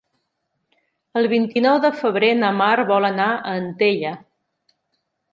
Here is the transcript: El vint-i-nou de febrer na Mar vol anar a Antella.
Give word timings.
El 1.19 1.27
vint-i-nou 1.33 1.75
de 1.83 1.91
febrer 1.99 2.31
na 2.39 2.49
Mar 2.61 2.85
vol 2.93 3.07
anar 3.09 3.27
a 3.35 3.53
Antella. 3.59 4.15